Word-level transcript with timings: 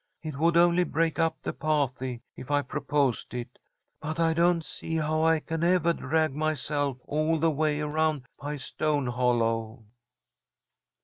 It 0.23 0.39
would 0.39 0.57
only 0.57 0.83
break 0.83 1.19
up 1.19 1.39
the 1.43 1.53
pah'ty 1.53 2.23
if 2.35 2.49
I 2.49 2.63
proposed 2.63 3.35
it. 3.35 3.59
But 3.99 4.19
I 4.19 4.33
do 4.33 4.55
not 4.55 4.65
see 4.65 4.95
how 4.95 5.23
I 5.23 5.39
can 5.39 5.61
evah 5.63 5.93
drag 5.95 6.33
myself 6.33 6.97
all 7.05 7.37
the 7.37 7.51
way 7.51 7.81
around 7.81 8.25
by 8.39 8.55
Stone 8.57 9.05
Hollow." 9.05 9.85